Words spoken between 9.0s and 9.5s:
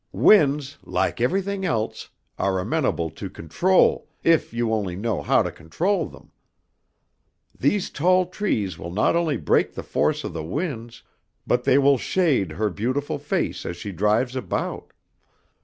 only